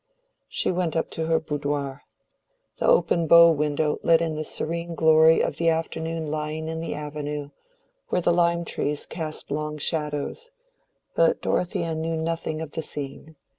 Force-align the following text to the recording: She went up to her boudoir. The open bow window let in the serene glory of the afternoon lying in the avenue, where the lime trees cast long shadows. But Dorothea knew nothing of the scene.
She 0.49 0.71
went 0.71 0.95
up 0.95 1.11
to 1.11 1.27
her 1.27 1.39
boudoir. 1.39 2.01
The 2.79 2.87
open 2.87 3.27
bow 3.27 3.51
window 3.51 3.99
let 4.01 4.19
in 4.19 4.35
the 4.35 4.43
serene 4.43 4.95
glory 4.95 5.41
of 5.43 5.57
the 5.57 5.69
afternoon 5.69 6.31
lying 6.31 6.67
in 6.67 6.81
the 6.81 6.95
avenue, 6.95 7.51
where 8.07 8.21
the 8.21 8.33
lime 8.33 8.65
trees 8.65 9.05
cast 9.05 9.51
long 9.51 9.77
shadows. 9.77 10.49
But 11.13 11.39
Dorothea 11.43 11.93
knew 11.93 12.17
nothing 12.17 12.61
of 12.61 12.71
the 12.71 12.81
scene. 12.81 13.35